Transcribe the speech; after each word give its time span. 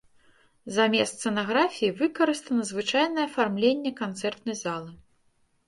Замест 0.77 1.13
сцэнаграфіі 1.21 1.91
выкарыстана 2.01 2.63
звычайнае 2.71 3.23
афармленне 3.29 3.95
канцэртнай 4.03 4.55
залы. 4.67 4.91